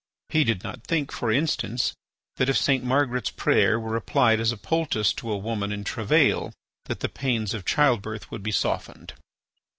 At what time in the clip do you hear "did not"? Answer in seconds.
0.43-0.83